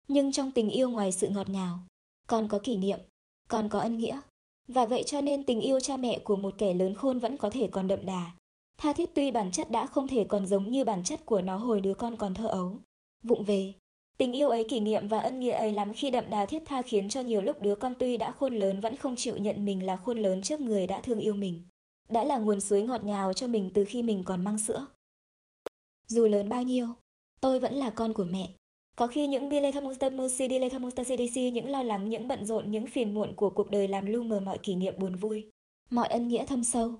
Nhưng 0.08 0.32
trong 0.32 0.50
tình 0.50 0.70
yêu 0.70 0.90
ngoài 0.90 1.12
sự 1.12 1.28
ngọt 1.28 1.48
ngào, 1.48 1.78
còn 2.26 2.48
có 2.48 2.58
kỷ 2.58 2.76
niệm, 2.76 2.98
còn 3.48 3.68
có 3.68 3.80
ân 3.80 3.98
nghĩa. 3.98 4.20
Và 4.68 4.86
vậy 4.86 5.02
cho 5.06 5.20
nên 5.20 5.44
tình 5.44 5.60
yêu 5.60 5.80
cha 5.80 5.96
mẹ 5.96 6.18
của 6.24 6.36
một 6.36 6.54
kẻ 6.58 6.74
lớn 6.74 6.94
khôn 6.94 7.18
vẫn 7.18 7.36
có 7.36 7.50
thể 7.50 7.68
còn 7.72 7.88
đậm 7.88 8.06
đà. 8.06 8.30
Tha 8.78 8.92
thiết 8.92 9.10
tuy 9.14 9.30
bản 9.30 9.50
chất 9.50 9.70
đã 9.70 9.86
không 9.86 10.08
thể 10.08 10.24
còn 10.24 10.46
giống 10.46 10.70
như 10.70 10.84
bản 10.84 11.04
chất 11.04 11.26
của 11.26 11.42
nó 11.42 11.56
hồi 11.56 11.80
đứa 11.80 11.94
con 11.94 12.16
còn 12.16 12.34
thơ 12.34 12.46
ấu. 12.46 12.78
Vụng 13.22 13.44
về, 13.44 13.72
tình 14.18 14.32
yêu 14.32 14.48
ấy 14.48 14.64
kỷ 14.68 14.80
niệm 14.80 15.08
và 15.08 15.18
ân 15.18 15.40
nghĩa 15.40 15.52
ấy 15.52 15.72
lắm 15.72 15.92
khi 15.94 16.10
đậm 16.10 16.30
đà 16.30 16.46
thiết 16.46 16.62
tha 16.66 16.82
khiến 16.82 17.08
cho 17.08 17.20
nhiều 17.20 17.42
lúc 17.42 17.62
đứa 17.62 17.74
con 17.74 17.94
tuy 17.98 18.16
đã 18.16 18.32
khôn 18.32 18.54
lớn 18.54 18.80
vẫn 18.80 18.96
không 18.96 19.16
chịu 19.16 19.36
nhận 19.36 19.64
mình 19.64 19.86
là 19.86 19.96
khôn 19.96 20.18
lớn 20.18 20.42
trước 20.42 20.60
người 20.60 20.86
đã 20.86 21.00
thương 21.00 21.18
yêu 21.18 21.34
mình. 21.34 21.62
Đã 22.08 22.24
là 22.24 22.38
nguồn 22.38 22.60
suối 22.60 22.82
ngọt 22.82 23.04
ngào 23.04 23.32
cho 23.32 23.46
mình 23.46 23.70
từ 23.74 23.84
khi 23.84 24.02
mình 24.02 24.22
còn 24.24 24.44
mang 24.44 24.58
sữa. 24.58 24.86
Dù 26.06 26.26
lớn 26.26 26.48
bao 26.48 26.62
nhiêu, 26.62 26.86
tôi 27.40 27.60
vẫn 27.60 27.74
là 27.74 27.90
con 27.90 28.12
của 28.12 28.24
mẹ. 28.24 28.48
Có 28.96 29.06
khi 29.06 29.26
những 29.26 29.50
dilethamonster 29.50 30.12
dilethamonster 30.32 31.06
CDC, 31.06 31.37
những 31.37 31.70
lo 31.70 31.82
lắng, 31.82 32.11
những 32.11 32.29
bận 32.29 32.44
rộn, 32.44 32.70
những 32.70 32.87
phiền 32.87 33.14
muộn 33.14 33.35
của 33.37 33.50
cuộc 33.50 33.70
đời 33.70 33.88
làm 33.88 34.06
lu 34.06 34.23
mờ 34.23 34.41
mọi 34.41 34.58
kỷ 34.58 34.75
niệm 34.75 34.94
buồn 34.99 35.17
vui, 35.17 35.50
mọi 35.91 36.08
ân 36.08 36.29
nghĩa 36.29 36.46
thâm 36.46 36.64
sâu. 36.64 36.94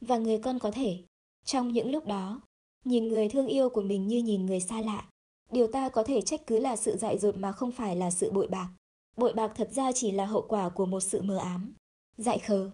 Và 0.00 0.18
người 0.18 0.38
con 0.38 0.58
có 0.58 0.70
thể, 0.70 0.98
trong 1.44 1.72
những 1.72 1.90
lúc 1.90 2.06
đó, 2.06 2.40
nhìn 2.84 3.08
người 3.08 3.28
thương 3.28 3.46
yêu 3.46 3.68
của 3.68 3.82
mình 3.82 4.08
như 4.08 4.22
nhìn 4.22 4.46
người 4.46 4.60
xa 4.60 4.80
lạ. 4.80 5.08
Điều 5.52 5.66
ta 5.66 5.88
có 5.88 6.02
thể 6.02 6.20
trách 6.20 6.46
cứ 6.46 6.58
là 6.58 6.76
sự 6.76 6.96
dại 6.96 7.18
dột 7.18 7.36
mà 7.36 7.52
không 7.52 7.72
phải 7.72 7.96
là 7.96 8.10
sự 8.10 8.30
bội 8.30 8.46
bạc. 8.46 8.68
Bội 9.16 9.32
bạc 9.32 9.52
thật 9.54 9.68
ra 9.72 9.92
chỉ 9.92 10.12
là 10.12 10.26
hậu 10.26 10.46
quả 10.48 10.68
của 10.68 10.86
một 10.86 11.00
sự 11.00 11.22
mờ 11.22 11.38
ám, 11.38 11.74
dại 12.16 12.38
khờ. 12.38 12.70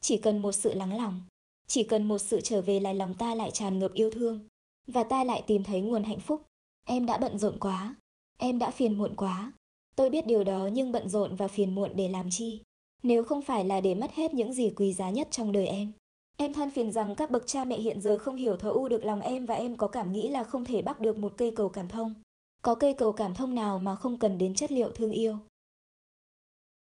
Chỉ 0.00 0.16
cần 0.16 0.42
một 0.42 0.52
sự 0.52 0.74
lắng 0.74 0.96
lòng, 0.96 1.20
chỉ 1.66 1.82
cần 1.82 2.08
một 2.08 2.18
sự 2.18 2.40
trở 2.40 2.62
về 2.62 2.80
lại 2.80 2.94
lòng 2.94 3.14
ta 3.14 3.34
lại 3.34 3.50
tràn 3.50 3.78
ngập 3.78 3.92
yêu 3.94 4.10
thương, 4.10 4.40
và 4.86 5.04
ta 5.04 5.24
lại 5.24 5.42
tìm 5.46 5.64
thấy 5.64 5.80
nguồn 5.80 6.04
hạnh 6.04 6.20
phúc. 6.20 6.47
Em 6.90 7.06
đã 7.06 7.18
bận 7.18 7.38
rộn 7.38 7.58
quá, 7.60 7.94
em 8.36 8.58
đã 8.58 8.70
phiền 8.70 8.98
muộn 8.98 9.16
quá. 9.16 9.52
Tôi 9.96 10.10
biết 10.10 10.26
điều 10.26 10.44
đó 10.44 10.68
nhưng 10.72 10.92
bận 10.92 11.08
rộn 11.08 11.36
và 11.36 11.48
phiền 11.48 11.74
muộn 11.74 11.90
để 11.94 12.08
làm 12.08 12.30
chi? 12.30 12.62
Nếu 13.02 13.24
không 13.24 13.42
phải 13.42 13.64
là 13.64 13.80
để 13.80 13.94
mất 13.94 14.12
hết 14.14 14.34
những 14.34 14.52
gì 14.52 14.70
quý 14.76 14.92
giá 14.92 15.10
nhất 15.10 15.28
trong 15.30 15.52
đời 15.52 15.66
em. 15.66 15.92
Em 16.36 16.52
than 16.52 16.70
phiền 16.70 16.92
rằng 16.92 17.14
các 17.14 17.30
bậc 17.30 17.46
cha 17.46 17.64
mẹ 17.64 17.78
hiện 17.78 18.00
giờ 18.00 18.18
không 18.18 18.36
hiểu 18.36 18.56
thấu 18.56 18.72
u 18.72 18.88
được 18.88 19.04
lòng 19.04 19.20
em 19.20 19.46
và 19.46 19.54
em 19.54 19.76
có 19.76 19.88
cảm 19.88 20.12
nghĩ 20.12 20.28
là 20.28 20.44
không 20.44 20.64
thể 20.64 20.82
bắt 20.82 21.00
được 21.00 21.18
một 21.18 21.34
cây 21.36 21.52
cầu 21.56 21.68
cảm 21.68 21.88
thông. 21.88 22.14
Có 22.62 22.74
cây 22.74 22.94
cầu 22.94 23.12
cảm 23.12 23.34
thông 23.34 23.54
nào 23.54 23.78
mà 23.78 23.94
không 23.94 24.18
cần 24.18 24.38
đến 24.38 24.54
chất 24.54 24.72
liệu 24.72 24.90
thương 24.94 25.12
yêu. 25.12 25.38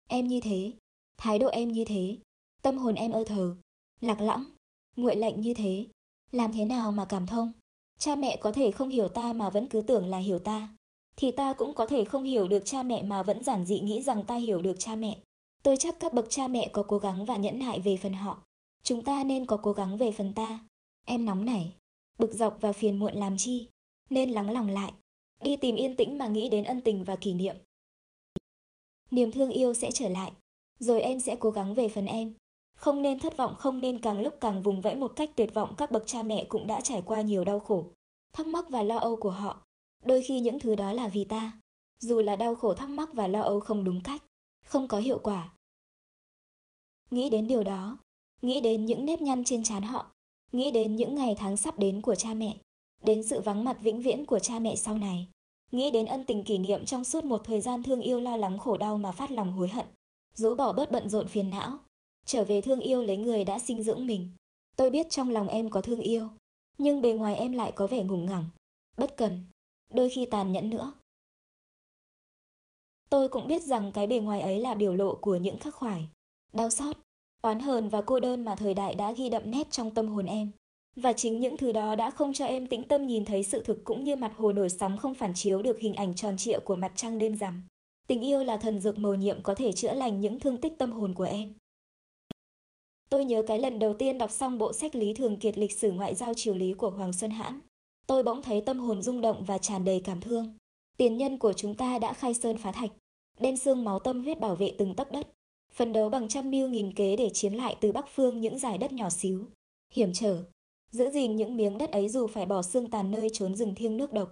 Em 0.08 0.28
như 0.28 0.40
thế, 0.40 0.72
thái 1.18 1.38
độ 1.38 1.48
em 1.48 1.72
như 1.72 1.84
thế, 1.84 2.16
tâm 2.62 2.78
hồn 2.78 2.94
em 2.94 3.12
ơ 3.12 3.24
thờ, 3.24 3.56
lạc 4.00 4.20
lõng, 4.20 4.44
nguội 4.96 5.16
lạnh 5.16 5.40
như 5.40 5.54
thế, 5.54 5.86
làm 6.30 6.52
thế 6.52 6.64
nào 6.64 6.92
mà 6.92 7.04
cảm 7.04 7.26
thông? 7.26 7.52
Cha 7.98 8.16
mẹ 8.16 8.36
có 8.40 8.52
thể 8.52 8.70
không 8.70 8.88
hiểu 8.88 9.08
ta 9.08 9.32
mà 9.32 9.50
vẫn 9.50 9.66
cứ 9.66 9.80
tưởng 9.80 10.06
là 10.06 10.18
hiểu 10.18 10.38
ta. 10.38 10.68
Thì 11.16 11.30
ta 11.30 11.52
cũng 11.52 11.74
có 11.74 11.86
thể 11.86 12.04
không 12.04 12.24
hiểu 12.24 12.48
được 12.48 12.62
cha 12.64 12.82
mẹ 12.82 13.02
mà 13.02 13.22
vẫn 13.22 13.44
giản 13.44 13.66
dị 13.66 13.80
nghĩ 13.80 14.02
rằng 14.02 14.24
ta 14.24 14.34
hiểu 14.34 14.62
được 14.62 14.76
cha 14.78 14.96
mẹ. 14.96 15.18
Tôi 15.62 15.76
chắc 15.76 16.00
các 16.00 16.14
bậc 16.14 16.26
cha 16.30 16.48
mẹ 16.48 16.70
có 16.72 16.82
cố 16.82 16.98
gắng 16.98 17.24
và 17.24 17.36
nhẫn 17.36 17.58
nại 17.58 17.80
về 17.80 17.96
phần 17.96 18.12
họ. 18.12 18.42
Chúng 18.82 19.02
ta 19.02 19.24
nên 19.24 19.46
có 19.46 19.56
cố 19.56 19.72
gắng 19.72 19.96
về 19.96 20.12
phần 20.12 20.32
ta. 20.34 20.60
Em 21.04 21.24
nóng 21.24 21.44
nảy, 21.44 21.72
bực 22.18 22.32
dọc 22.32 22.58
và 22.60 22.72
phiền 22.72 22.98
muộn 22.98 23.14
làm 23.14 23.36
chi. 23.36 23.68
Nên 24.10 24.30
lắng 24.30 24.50
lòng 24.50 24.68
lại, 24.68 24.92
đi 25.42 25.56
tìm 25.56 25.76
yên 25.76 25.96
tĩnh 25.96 26.18
mà 26.18 26.26
nghĩ 26.26 26.48
đến 26.48 26.64
ân 26.64 26.80
tình 26.80 27.04
và 27.04 27.16
kỷ 27.16 27.34
niệm. 27.34 27.56
Niềm 29.10 29.32
thương 29.32 29.50
yêu 29.50 29.74
sẽ 29.74 29.90
trở 29.90 30.08
lại, 30.08 30.32
rồi 30.78 31.00
em 31.00 31.20
sẽ 31.20 31.36
cố 31.40 31.50
gắng 31.50 31.74
về 31.74 31.88
phần 31.88 32.06
em. 32.06 32.34
Không 32.76 33.02
nên 33.02 33.18
thất 33.18 33.36
vọng, 33.36 33.54
không 33.58 33.80
nên 33.80 34.00
càng 34.00 34.20
lúc 34.20 34.34
càng 34.40 34.62
vùng 34.62 34.80
vẫy 34.80 34.94
một 34.96 35.12
cách 35.16 35.30
tuyệt 35.36 35.54
vọng 35.54 35.74
các 35.76 35.90
bậc 35.90 36.02
cha 36.06 36.22
mẹ 36.22 36.44
cũng 36.48 36.66
đã 36.66 36.80
trải 36.80 37.02
qua 37.02 37.20
nhiều 37.20 37.44
đau 37.44 37.60
khổ, 37.60 37.84
thắc 38.32 38.46
mắc 38.46 38.64
và 38.68 38.82
lo 38.82 38.96
âu 38.96 39.16
của 39.16 39.30
họ. 39.30 39.66
Đôi 40.04 40.22
khi 40.22 40.40
những 40.40 40.60
thứ 40.60 40.74
đó 40.74 40.92
là 40.92 41.08
vì 41.08 41.24
ta, 41.24 41.52
dù 41.98 42.20
là 42.20 42.36
đau 42.36 42.54
khổ 42.54 42.74
thắc 42.74 42.90
mắc 42.90 43.08
và 43.12 43.26
lo 43.26 43.40
âu 43.40 43.60
không 43.60 43.84
đúng 43.84 44.00
cách, 44.00 44.22
không 44.64 44.88
có 44.88 44.98
hiệu 44.98 45.18
quả. 45.22 45.52
Nghĩ 47.10 47.30
đến 47.30 47.46
điều 47.46 47.64
đó, 47.64 47.98
nghĩ 48.42 48.60
đến 48.60 48.86
những 48.86 49.04
nếp 49.04 49.20
nhăn 49.20 49.44
trên 49.44 49.62
trán 49.62 49.82
họ, 49.82 50.06
nghĩ 50.52 50.70
đến 50.70 50.96
những 50.96 51.14
ngày 51.14 51.34
tháng 51.38 51.56
sắp 51.56 51.78
đến 51.78 52.02
của 52.02 52.14
cha 52.14 52.34
mẹ, 52.34 52.56
đến 53.04 53.22
sự 53.22 53.40
vắng 53.40 53.64
mặt 53.64 53.76
vĩnh 53.80 54.02
viễn 54.02 54.26
của 54.26 54.38
cha 54.38 54.58
mẹ 54.58 54.76
sau 54.76 54.98
này, 54.98 55.28
nghĩ 55.72 55.90
đến 55.90 56.06
ân 56.06 56.24
tình 56.24 56.44
kỷ 56.44 56.58
niệm 56.58 56.84
trong 56.84 57.04
suốt 57.04 57.24
một 57.24 57.40
thời 57.44 57.60
gian 57.60 57.82
thương 57.82 58.00
yêu 58.00 58.20
lo 58.20 58.36
lắng 58.36 58.58
khổ 58.58 58.76
đau 58.76 58.98
mà 58.98 59.12
phát 59.12 59.30
lòng 59.30 59.52
hối 59.52 59.68
hận, 59.68 59.86
rũ 60.34 60.54
bỏ 60.54 60.72
bớt 60.72 60.90
bận 60.90 61.08
rộn 61.08 61.28
phiền 61.28 61.50
não, 61.50 61.78
trở 62.26 62.44
về 62.44 62.60
thương 62.60 62.80
yêu 62.80 63.02
lấy 63.02 63.16
người 63.16 63.44
đã 63.44 63.58
sinh 63.58 63.82
dưỡng 63.82 64.06
mình. 64.06 64.28
Tôi 64.76 64.90
biết 64.90 65.06
trong 65.10 65.30
lòng 65.30 65.48
em 65.48 65.70
có 65.70 65.80
thương 65.80 66.00
yêu, 66.00 66.28
nhưng 66.78 67.02
bề 67.02 67.12
ngoài 67.12 67.34
em 67.34 67.52
lại 67.52 67.72
có 67.72 67.86
vẻ 67.86 68.02
ngùng 68.04 68.26
ngẳng, 68.26 68.44
bất 68.96 69.16
cần, 69.16 69.44
đôi 69.94 70.10
khi 70.10 70.26
tàn 70.26 70.52
nhẫn 70.52 70.70
nữa. 70.70 70.92
Tôi 73.10 73.28
cũng 73.28 73.48
biết 73.48 73.62
rằng 73.62 73.92
cái 73.92 74.06
bề 74.06 74.18
ngoài 74.18 74.40
ấy 74.40 74.60
là 74.60 74.74
biểu 74.74 74.94
lộ 74.94 75.14
của 75.14 75.36
những 75.36 75.58
khắc 75.58 75.74
khoải, 75.74 76.08
đau 76.52 76.70
xót, 76.70 76.96
oán 77.42 77.60
hờn 77.60 77.88
và 77.88 78.02
cô 78.02 78.20
đơn 78.20 78.44
mà 78.44 78.54
thời 78.54 78.74
đại 78.74 78.94
đã 78.94 79.12
ghi 79.12 79.28
đậm 79.28 79.50
nét 79.50 79.70
trong 79.70 79.94
tâm 79.94 80.08
hồn 80.08 80.26
em. 80.26 80.50
Và 80.96 81.12
chính 81.12 81.40
những 81.40 81.56
thứ 81.56 81.72
đó 81.72 81.94
đã 81.94 82.10
không 82.10 82.32
cho 82.32 82.44
em 82.44 82.66
tĩnh 82.66 82.88
tâm 82.88 83.06
nhìn 83.06 83.24
thấy 83.24 83.42
sự 83.42 83.62
thực 83.64 83.84
cũng 83.84 84.04
như 84.04 84.16
mặt 84.16 84.32
hồ 84.36 84.52
nổi 84.52 84.68
sóng 84.68 84.98
không 84.98 85.14
phản 85.14 85.34
chiếu 85.34 85.62
được 85.62 85.78
hình 85.78 85.94
ảnh 85.94 86.14
tròn 86.14 86.36
trịa 86.36 86.58
của 86.58 86.76
mặt 86.76 86.92
trăng 86.96 87.18
đêm 87.18 87.36
rằm. 87.36 87.62
Tình 88.06 88.20
yêu 88.20 88.44
là 88.44 88.56
thần 88.56 88.80
dược 88.80 88.98
mầu 88.98 89.14
nhiệm 89.14 89.42
có 89.42 89.54
thể 89.54 89.72
chữa 89.72 89.92
lành 89.92 90.20
những 90.20 90.40
thương 90.40 90.56
tích 90.56 90.72
tâm 90.78 90.92
hồn 90.92 91.14
của 91.14 91.24
em. 91.24 91.54
Tôi 93.08 93.24
nhớ 93.24 93.42
cái 93.46 93.58
lần 93.58 93.78
đầu 93.78 93.94
tiên 93.94 94.18
đọc 94.18 94.30
xong 94.30 94.58
bộ 94.58 94.72
sách 94.72 94.94
Lý 94.94 95.14
Thường 95.14 95.36
Kiệt 95.36 95.58
lịch 95.58 95.72
sử 95.72 95.92
ngoại 95.92 96.14
giao 96.14 96.34
triều 96.34 96.54
lý 96.54 96.72
của 96.72 96.90
Hoàng 96.90 97.12
Xuân 97.12 97.30
Hãn. 97.30 97.60
Tôi 98.06 98.22
bỗng 98.22 98.42
thấy 98.42 98.60
tâm 98.60 98.78
hồn 98.78 99.02
rung 99.02 99.20
động 99.20 99.44
và 99.44 99.58
tràn 99.58 99.84
đầy 99.84 100.00
cảm 100.04 100.20
thương. 100.20 100.56
Tiền 100.96 101.16
nhân 101.16 101.38
của 101.38 101.52
chúng 101.52 101.74
ta 101.74 101.98
đã 101.98 102.12
khai 102.12 102.34
sơn 102.34 102.58
phá 102.58 102.72
thạch, 102.72 102.90
đem 103.40 103.56
xương 103.56 103.84
máu 103.84 103.98
tâm 103.98 104.22
huyết 104.22 104.40
bảo 104.40 104.56
vệ 104.56 104.72
từng 104.78 104.94
tấc 104.94 105.12
đất, 105.12 105.28
phấn 105.72 105.92
đấu 105.92 106.08
bằng 106.08 106.28
trăm 106.28 106.50
mưu 106.50 106.68
nghìn 106.68 106.94
kế 106.94 107.16
để 107.16 107.30
chiếm 107.30 107.52
lại 107.52 107.76
từ 107.80 107.92
Bắc 107.92 108.06
Phương 108.14 108.40
những 108.40 108.58
giải 108.58 108.78
đất 108.78 108.92
nhỏ 108.92 109.10
xíu, 109.10 109.44
hiểm 109.92 110.12
trở, 110.12 110.44
giữ 110.90 111.10
gìn 111.10 111.36
những 111.36 111.56
miếng 111.56 111.78
đất 111.78 111.90
ấy 111.90 112.08
dù 112.08 112.26
phải 112.26 112.46
bỏ 112.46 112.62
xương 112.62 112.90
tàn 112.90 113.10
nơi 113.10 113.28
trốn 113.32 113.54
rừng 113.54 113.74
thiêng 113.74 113.96
nước 113.96 114.12
độc. 114.12 114.28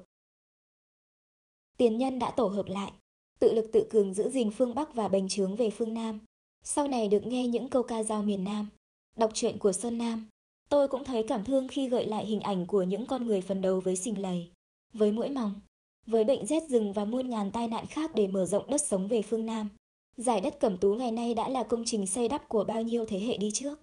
Tiền 1.76 1.98
nhân 1.98 2.18
đã 2.18 2.30
tổ 2.30 2.46
hợp 2.46 2.66
lại, 2.66 2.92
tự 3.38 3.52
lực 3.52 3.70
tự 3.72 3.86
cường 3.90 4.14
giữ 4.14 4.30
gìn 4.30 4.50
phương 4.50 4.74
Bắc 4.74 4.94
và 4.94 5.08
bành 5.08 5.28
trướng 5.28 5.56
về 5.56 5.70
phương 5.70 5.94
Nam. 5.94 6.20
Sau 6.64 6.88
này 6.88 7.08
được 7.08 7.26
nghe 7.26 7.48
những 7.48 7.68
câu 7.68 7.82
ca 7.82 8.02
dao 8.02 8.22
miền 8.22 8.44
Nam, 8.44 8.68
đọc 9.16 9.30
truyện 9.34 9.58
của 9.58 9.72
Sơn 9.72 9.98
Nam, 9.98 10.28
tôi 10.68 10.88
cũng 10.88 11.04
thấy 11.04 11.24
cảm 11.28 11.44
thương 11.44 11.68
khi 11.68 11.88
gợi 11.88 12.06
lại 12.06 12.26
hình 12.26 12.40
ảnh 12.40 12.66
của 12.66 12.82
những 12.82 13.06
con 13.06 13.26
người 13.26 13.40
phần 13.40 13.60
đầu 13.60 13.80
với 13.80 13.96
sình 13.96 14.22
lầy, 14.22 14.50
với 14.92 15.12
mũi 15.12 15.28
mỏng, 15.28 15.60
với 16.06 16.24
bệnh 16.24 16.46
rét 16.46 16.62
rừng 16.68 16.92
và 16.92 17.04
muôn 17.04 17.30
ngàn 17.30 17.50
tai 17.50 17.68
nạn 17.68 17.86
khác 17.86 18.10
để 18.14 18.26
mở 18.26 18.46
rộng 18.46 18.70
đất 18.70 18.80
sống 18.80 19.08
về 19.08 19.22
phương 19.22 19.46
Nam. 19.46 19.68
Giải 20.16 20.40
đất 20.40 20.60
Cẩm 20.60 20.78
Tú 20.78 20.94
ngày 20.94 21.12
nay 21.12 21.34
đã 21.34 21.48
là 21.48 21.62
công 21.62 21.82
trình 21.86 22.06
xây 22.06 22.28
đắp 22.28 22.48
của 22.48 22.64
bao 22.64 22.82
nhiêu 22.82 23.06
thế 23.06 23.20
hệ 23.20 23.36
đi 23.36 23.50
trước. 23.54 23.78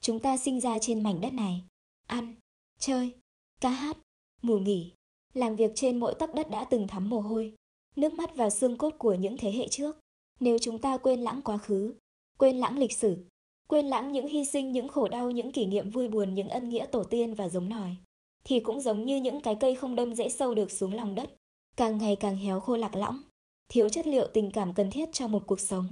Chúng 0.00 0.20
ta 0.20 0.36
sinh 0.36 0.60
ra 0.60 0.78
trên 0.78 1.02
mảnh 1.02 1.20
đất 1.20 1.32
này, 1.32 1.64
ăn, 2.06 2.34
chơi, 2.78 3.14
ca 3.60 3.70
hát, 3.70 3.96
ngủ 4.42 4.58
nghỉ, 4.58 4.92
làm 5.34 5.56
việc 5.56 5.72
trên 5.74 6.00
mỗi 6.00 6.14
tấc 6.14 6.34
đất 6.34 6.50
đã 6.50 6.64
từng 6.64 6.88
thấm 6.88 7.10
mồ 7.10 7.20
hôi, 7.20 7.54
nước 7.96 8.12
mắt 8.12 8.36
và 8.36 8.50
xương 8.50 8.76
cốt 8.76 8.94
của 8.98 9.14
những 9.14 9.36
thế 9.36 9.52
hệ 9.52 9.68
trước. 9.68 10.00
Nếu 10.40 10.58
chúng 10.58 10.78
ta 10.78 10.96
quên 10.96 11.20
lãng 11.20 11.42
quá 11.42 11.58
khứ, 11.58 11.94
quên 12.38 12.56
lãng 12.56 12.78
lịch 12.78 12.92
sử, 12.92 13.16
quên 13.68 13.86
lãng 13.86 14.12
những 14.12 14.28
hy 14.28 14.44
sinh, 14.44 14.72
những 14.72 14.88
khổ 14.88 15.08
đau, 15.08 15.30
những 15.30 15.52
kỷ 15.52 15.66
niệm 15.66 15.90
vui 15.90 16.08
buồn, 16.08 16.34
những 16.34 16.48
ân 16.48 16.68
nghĩa 16.68 16.86
tổ 16.86 17.04
tiên 17.04 17.34
và 17.34 17.48
giống 17.48 17.68
nòi, 17.68 17.96
thì 18.44 18.60
cũng 18.60 18.80
giống 18.80 19.04
như 19.04 19.16
những 19.16 19.40
cái 19.40 19.56
cây 19.60 19.74
không 19.74 19.94
đâm 19.96 20.14
dễ 20.14 20.28
sâu 20.28 20.54
được 20.54 20.70
xuống 20.70 20.94
lòng 20.94 21.14
đất, 21.14 21.30
càng 21.76 21.98
ngày 21.98 22.16
càng 22.16 22.36
héo 22.36 22.60
khô 22.60 22.76
lạc 22.76 22.94
lõng, 22.94 23.22
thiếu 23.68 23.88
chất 23.88 24.06
liệu 24.06 24.26
tình 24.34 24.50
cảm 24.50 24.74
cần 24.74 24.90
thiết 24.90 25.08
cho 25.12 25.28
một 25.28 25.42
cuộc 25.46 25.60
sống. 25.60 25.88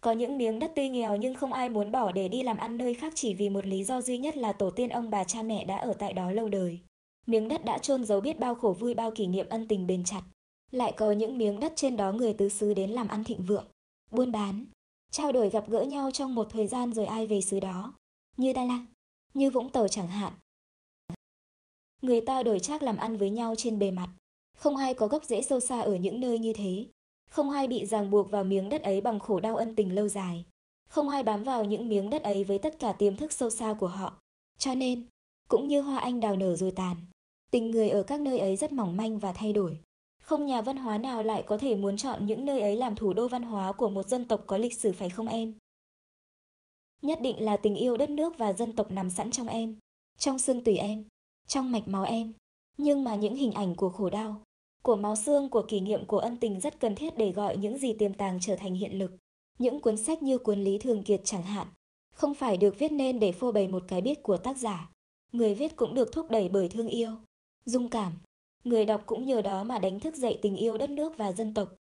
Có 0.00 0.12
những 0.12 0.38
miếng 0.38 0.58
đất 0.58 0.72
tuy 0.76 0.88
nghèo 0.88 1.16
nhưng 1.16 1.34
không 1.34 1.52
ai 1.52 1.68
muốn 1.68 1.92
bỏ 1.92 2.12
để 2.12 2.28
đi 2.28 2.42
làm 2.42 2.56
ăn 2.56 2.76
nơi 2.76 2.94
khác 2.94 3.12
chỉ 3.16 3.34
vì 3.34 3.50
một 3.50 3.66
lý 3.66 3.84
do 3.84 4.00
duy 4.00 4.18
nhất 4.18 4.36
là 4.36 4.52
tổ 4.52 4.70
tiên 4.70 4.88
ông 4.88 5.10
bà 5.10 5.24
cha 5.24 5.42
mẹ 5.42 5.64
đã 5.64 5.76
ở 5.76 5.92
tại 5.92 6.12
đó 6.12 6.30
lâu 6.30 6.48
đời. 6.48 6.80
Miếng 7.26 7.48
đất 7.48 7.64
đã 7.64 7.78
chôn 7.78 8.04
giấu 8.04 8.20
biết 8.20 8.38
bao 8.38 8.54
khổ 8.54 8.72
vui 8.72 8.94
bao 8.94 9.10
kỷ 9.10 9.26
niệm 9.26 9.46
ân 9.48 9.68
tình 9.68 9.86
bền 9.86 10.04
chặt. 10.04 10.22
Lại 10.70 10.92
có 10.96 11.12
những 11.12 11.38
miếng 11.38 11.60
đất 11.60 11.72
trên 11.76 11.96
đó 11.96 12.12
người 12.12 12.32
tứ 12.32 12.48
xứ 12.48 12.74
đến 12.74 12.90
làm 12.90 13.08
ăn 13.08 13.24
thịnh 13.24 13.42
vượng, 13.42 13.66
buôn 14.10 14.32
bán, 14.32 14.64
trao 15.10 15.32
đổi 15.32 15.50
gặp 15.50 15.64
gỡ 15.68 15.82
nhau 15.82 16.10
trong 16.10 16.34
một 16.34 16.46
thời 16.50 16.66
gian 16.66 16.92
rồi 16.92 17.06
ai 17.06 17.26
về 17.26 17.40
xứ 17.40 17.60
đó. 17.60 17.94
Như 18.36 18.52
Đà 18.52 18.64
Lạt, 18.64 18.86
như 19.34 19.50
Vũng 19.50 19.70
Tàu 19.70 19.88
chẳng 19.88 20.08
hạn. 20.08 20.32
Người 22.02 22.20
ta 22.20 22.42
đổi 22.42 22.60
trác 22.60 22.82
làm 22.82 22.96
ăn 22.96 23.16
với 23.16 23.30
nhau 23.30 23.54
trên 23.58 23.78
bề 23.78 23.90
mặt. 23.90 24.08
Không 24.56 24.76
ai 24.76 24.94
có 24.94 25.06
gốc 25.06 25.24
rễ 25.24 25.42
sâu 25.42 25.60
xa 25.60 25.80
ở 25.80 25.96
những 25.96 26.20
nơi 26.20 26.38
như 26.38 26.52
thế. 26.52 26.86
Không 27.30 27.50
ai 27.50 27.68
bị 27.68 27.86
ràng 27.86 28.10
buộc 28.10 28.30
vào 28.30 28.44
miếng 28.44 28.68
đất 28.68 28.82
ấy 28.82 29.00
bằng 29.00 29.18
khổ 29.18 29.40
đau 29.40 29.56
ân 29.56 29.74
tình 29.74 29.94
lâu 29.94 30.08
dài. 30.08 30.44
Không 30.88 31.08
ai 31.08 31.22
bám 31.22 31.44
vào 31.44 31.64
những 31.64 31.88
miếng 31.88 32.10
đất 32.10 32.22
ấy 32.22 32.44
với 32.44 32.58
tất 32.58 32.78
cả 32.78 32.92
tiềm 32.92 33.16
thức 33.16 33.32
sâu 33.32 33.50
xa 33.50 33.74
của 33.80 33.86
họ. 33.86 34.20
Cho 34.58 34.74
nên, 34.74 35.06
cũng 35.48 35.68
như 35.68 35.80
hoa 35.80 35.98
anh 35.98 36.20
đào 36.20 36.36
nở 36.36 36.56
rồi 36.56 36.70
tàn, 36.70 36.96
tình 37.50 37.70
người 37.70 37.90
ở 37.90 38.02
các 38.02 38.20
nơi 38.20 38.38
ấy 38.38 38.56
rất 38.56 38.72
mỏng 38.72 38.96
manh 38.96 39.18
và 39.18 39.32
thay 39.32 39.52
đổi. 39.52 39.80
Không 40.28 40.46
nhà 40.46 40.62
văn 40.62 40.76
hóa 40.76 40.98
nào 40.98 41.22
lại 41.22 41.42
có 41.46 41.58
thể 41.58 41.76
muốn 41.76 41.96
chọn 41.96 42.26
những 42.26 42.44
nơi 42.44 42.60
ấy 42.60 42.76
làm 42.76 42.96
thủ 42.96 43.12
đô 43.12 43.28
văn 43.28 43.42
hóa 43.42 43.72
của 43.72 43.88
một 43.88 44.08
dân 44.08 44.24
tộc 44.24 44.44
có 44.46 44.58
lịch 44.58 44.74
sử 44.74 44.92
phải 44.92 45.10
không 45.10 45.28
em? 45.28 45.54
Nhất 47.02 47.18
định 47.22 47.44
là 47.44 47.56
tình 47.56 47.74
yêu 47.74 47.96
đất 47.96 48.10
nước 48.10 48.38
và 48.38 48.52
dân 48.52 48.72
tộc 48.72 48.90
nằm 48.90 49.10
sẵn 49.10 49.30
trong 49.30 49.46
em, 49.46 49.76
trong 50.18 50.38
xương 50.38 50.64
tủy 50.64 50.76
em, 50.76 51.04
trong 51.46 51.72
mạch 51.72 51.88
máu 51.88 52.04
em. 52.04 52.32
Nhưng 52.76 53.04
mà 53.04 53.14
những 53.14 53.34
hình 53.34 53.52
ảnh 53.52 53.74
của 53.74 53.88
khổ 53.88 54.10
đau, 54.10 54.42
của 54.82 54.96
máu 54.96 55.16
xương, 55.16 55.48
của 55.50 55.62
kỷ 55.68 55.80
niệm, 55.80 56.06
của 56.06 56.18
ân 56.18 56.36
tình 56.36 56.60
rất 56.60 56.80
cần 56.80 56.94
thiết 56.94 57.18
để 57.18 57.32
gọi 57.32 57.56
những 57.56 57.78
gì 57.78 57.92
tiềm 57.92 58.14
tàng 58.14 58.38
trở 58.40 58.56
thành 58.56 58.74
hiện 58.74 58.98
lực. 58.98 59.10
Những 59.58 59.80
cuốn 59.80 59.96
sách 59.96 60.22
như 60.22 60.38
cuốn 60.38 60.64
Lý 60.64 60.78
Thường 60.78 61.02
Kiệt 61.02 61.20
chẳng 61.24 61.42
hạn, 61.42 61.66
không 62.14 62.34
phải 62.34 62.56
được 62.56 62.78
viết 62.78 62.92
nên 62.92 63.20
để 63.20 63.32
phô 63.32 63.52
bày 63.52 63.68
một 63.68 63.82
cái 63.88 64.00
biết 64.00 64.22
của 64.22 64.36
tác 64.36 64.56
giả. 64.56 64.90
Người 65.32 65.54
viết 65.54 65.76
cũng 65.76 65.94
được 65.94 66.12
thúc 66.12 66.30
đẩy 66.30 66.48
bởi 66.48 66.68
thương 66.68 66.88
yêu, 66.88 67.10
dung 67.64 67.88
cảm. 67.88 68.12
Người 68.68 68.84
đọc 68.84 69.02
cũng 69.06 69.26
nhờ 69.26 69.42
đó 69.42 69.64
mà 69.64 69.78
đánh 69.78 70.00
thức 70.00 70.16
dậy 70.16 70.38
tình 70.42 70.56
yêu 70.56 70.78
đất 70.78 70.90
nước 70.90 71.16
và 71.16 71.32
dân 71.32 71.54
tộc. 71.54 71.74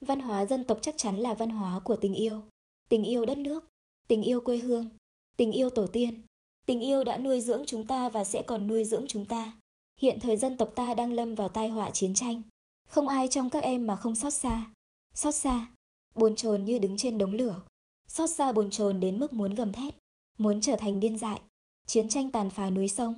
Văn 0.00 0.20
hóa 0.20 0.46
dân 0.46 0.64
tộc 0.64 0.78
chắc 0.82 0.94
chắn 0.98 1.16
là 1.16 1.34
văn 1.34 1.50
hóa 1.50 1.80
của 1.80 1.96
tình 1.96 2.14
yêu, 2.14 2.42
tình 2.88 3.04
yêu 3.04 3.26
đất 3.26 3.38
nước, 3.38 3.64
tình 4.08 4.22
yêu 4.22 4.40
quê 4.40 4.56
hương, 4.56 4.88
tình 5.36 5.52
yêu 5.52 5.70
tổ 5.70 5.86
tiên. 5.86 6.22
Tình 6.66 6.80
yêu 6.80 7.04
đã 7.04 7.18
nuôi 7.18 7.40
dưỡng 7.40 7.62
chúng 7.66 7.86
ta 7.86 8.08
và 8.08 8.24
sẽ 8.24 8.42
còn 8.42 8.66
nuôi 8.66 8.84
dưỡng 8.84 9.04
chúng 9.08 9.24
ta. 9.24 9.52
Hiện 10.00 10.20
thời 10.20 10.36
dân 10.36 10.56
tộc 10.56 10.72
ta 10.74 10.94
đang 10.94 11.12
lâm 11.12 11.34
vào 11.34 11.48
tai 11.48 11.68
họa 11.68 11.90
chiến 11.90 12.14
tranh. 12.14 12.42
Không 12.88 13.08
ai 13.08 13.28
trong 13.28 13.50
các 13.50 13.62
em 13.62 13.86
mà 13.86 13.96
không 13.96 14.16
xót 14.16 14.32
xa. 14.32 14.72
Xót 15.14 15.34
xa, 15.34 15.66
bồn 16.14 16.36
chồn 16.36 16.64
như 16.64 16.78
đứng 16.78 16.96
trên 16.96 17.18
đống 17.18 17.32
lửa. 17.32 17.62
Xót 18.08 18.30
xa 18.30 18.52
bồn 18.52 18.70
chồn 18.70 19.00
đến 19.00 19.18
mức 19.18 19.32
muốn 19.32 19.54
gầm 19.54 19.72
thét, 19.72 19.94
muốn 20.38 20.60
trở 20.60 20.76
thành 20.76 21.00
điên 21.00 21.18
dại. 21.18 21.40
Chiến 21.86 22.08
tranh 22.08 22.30
tàn 22.30 22.50
phá 22.50 22.70
núi 22.70 22.88
sông, 22.88 23.14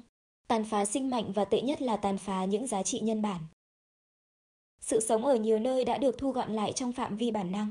tàn 0.48 0.64
phá 0.64 0.84
sinh 0.84 1.10
mạnh 1.10 1.32
và 1.32 1.44
tệ 1.44 1.60
nhất 1.60 1.82
là 1.82 1.96
tàn 1.96 2.18
phá 2.18 2.44
những 2.44 2.66
giá 2.66 2.82
trị 2.82 3.00
nhân 3.00 3.22
bản. 3.22 3.40
Sự 4.80 5.00
sống 5.00 5.26
ở 5.26 5.36
nhiều 5.36 5.58
nơi 5.58 5.84
đã 5.84 5.98
được 5.98 6.18
thu 6.18 6.30
gọn 6.30 6.52
lại 6.52 6.72
trong 6.72 6.92
phạm 6.92 7.16
vi 7.16 7.30
bản 7.30 7.52
năng. 7.52 7.70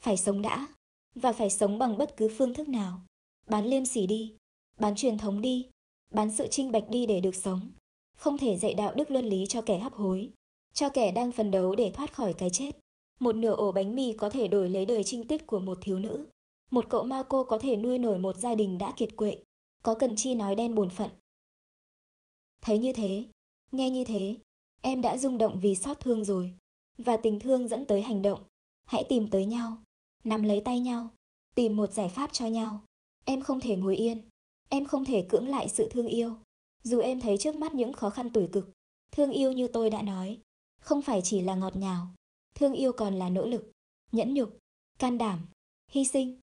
Phải 0.00 0.16
sống 0.16 0.42
đã, 0.42 0.66
và 1.14 1.32
phải 1.32 1.50
sống 1.50 1.78
bằng 1.78 1.98
bất 1.98 2.16
cứ 2.16 2.28
phương 2.38 2.54
thức 2.54 2.68
nào. 2.68 3.00
Bán 3.46 3.66
liêm 3.66 3.86
sỉ 3.86 4.06
đi, 4.06 4.34
bán 4.78 4.94
truyền 4.94 5.18
thống 5.18 5.40
đi, 5.40 5.66
bán 6.14 6.32
sự 6.36 6.46
trinh 6.50 6.72
bạch 6.72 6.88
đi 6.88 7.06
để 7.06 7.20
được 7.20 7.34
sống. 7.34 7.60
Không 8.16 8.38
thể 8.38 8.56
dạy 8.56 8.74
đạo 8.74 8.94
đức 8.94 9.10
luân 9.10 9.24
lý 9.24 9.46
cho 9.46 9.62
kẻ 9.62 9.78
hấp 9.78 9.94
hối, 9.94 10.30
cho 10.74 10.88
kẻ 10.88 11.12
đang 11.12 11.32
phấn 11.32 11.50
đấu 11.50 11.74
để 11.74 11.90
thoát 11.94 12.14
khỏi 12.14 12.32
cái 12.32 12.50
chết. 12.50 12.70
Một 13.20 13.34
nửa 13.34 13.54
ổ 13.54 13.72
bánh 13.72 13.94
mì 13.94 14.12
có 14.12 14.30
thể 14.30 14.48
đổi 14.48 14.70
lấy 14.70 14.86
đời 14.86 15.04
trinh 15.04 15.26
tiết 15.26 15.46
của 15.46 15.58
một 15.58 15.78
thiếu 15.80 15.98
nữ. 15.98 16.26
Một 16.70 16.86
cậu 16.88 17.04
ma 17.04 17.22
cô 17.28 17.44
có 17.44 17.58
thể 17.58 17.76
nuôi 17.76 17.98
nổi 17.98 18.18
một 18.18 18.36
gia 18.36 18.54
đình 18.54 18.78
đã 18.78 18.92
kiệt 18.96 19.16
quệ. 19.16 19.36
Có 19.82 19.94
cần 19.94 20.16
chi 20.16 20.34
nói 20.34 20.54
đen 20.54 20.74
bổn 20.74 20.90
phận. 20.90 21.10
Thấy 22.60 22.78
như 22.78 22.92
thế, 22.92 23.24
nghe 23.72 23.90
như 23.90 24.04
thế, 24.04 24.36
em 24.80 25.00
đã 25.00 25.18
rung 25.18 25.38
động 25.38 25.58
vì 25.62 25.74
xót 25.74 26.00
thương 26.00 26.24
rồi. 26.24 26.54
Và 26.98 27.16
tình 27.16 27.40
thương 27.40 27.68
dẫn 27.68 27.84
tới 27.84 28.02
hành 28.02 28.22
động. 28.22 28.40
Hãy 28.84 29.04
tìm 29.08 29.28
tới 29.30 29.46
nhau, 29.46 29.78
nắm 30.24 30.42
lấy 30.42 30.60
tay 30.64 30.80
nhau, 30.80 31.08
tìm 31.54 31.76
một 31.76 31.92
giải 31.92 32.08
pháp 32.08 32.32
cho 32.32 32.46
nhau. 32.46 32.80
Em 33.24 33.40
không 33.42 33.60
thể 33.60 33.76
ngồi 33.76 33.96
yên, 33.96 34.22
em 34.68 34.84
không 34.84 35.04
thể 35.04 35.26
cưỡng 35.28 35.48
lại 35.48 35.68
sự 35.68 35.88
thương 35.90 36.06
yêu. 36.06 36.34
Dù 36.82 37.00
em 37.00 37.20
thấy 37.20 37.38
trước 37.38 37.56
mắt 37.56 37.74
những 37.74 37.92
khó 37.92 38.10
khăn 38.10 38.30
tủi 38.30 38.46
cực, 38.46 38.70
thương 39.10 39.30
yêu 39.30 39.52
như 39.52 39.68
tôi 39.68 39.90
đã 39.90 40.02
nói, 40.02 40.38
không 40.80 41.02
phải 41.02 41.20
chỉ 41.24 41.40
là 41.40 41.54
ngọt 41.54 41.76
ngào, 41.76 42.06
thương 42.54 42.72
yêu 42.72 42.92
còn 42.92 43.14
là 43.14 43.28
nỗ 43.28 43.46
lực, 43.46 43.72
nhẫn 44.12 44.34
nhục, 44.34 44.58
can 44.98 45.18
đảm, 45.18 45.46
hy 45.90 46.04
sinh. 46.04 46.40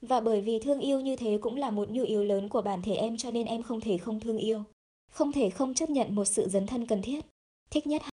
Và 0.00 0.20
bởi 0.20 0.40
vì 0.40 0.58
thương 0.58 0.80
yêu 0.80 1.00
như 1.00 1.16
thế 1.16 1.38
cũng 1.40 1.56
là 1.56 1.70
một 1.70 1.90
nhu 1.90 2.04
yếu 2.04 2.24
lớn 2.24 2.48
của 2.48 2.62
bản 2.62 2.82
thể 2.82 2.94
em 2.94 3.16
cho 3.16 3.30
nên 3.30 3.46
em 3.46 3.62
không 3.62 3.80
thể 3.80 3.98
không 3.98 4.20
thương 4.20 4.38
yêu, 4.38 4.64
không 5.10 5.32
thể 5.32 5.50
không 5.50 5.74
chấp 5.74 5.90
nhận 5.90 6.14
một 6.14 6.24
sự 6.24 6.48
dấn 6.48 6.66
thân 6.66 6.86
cần 6.86 7.02
thiết, 7.02 7.24
thích 7.70 7.86
nhất 7.86 8.02